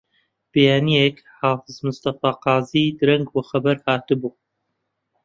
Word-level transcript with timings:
بەیانییەک 0.51 1.17
حافز 1.39 1.75
مستەفا 1.85 2.31
قازی 2.43 2.95
درەنگ 2.99 3.27
وە 3.31 3.41
خەبەر 3.49 3.77
هاتبوو 3.85 4.31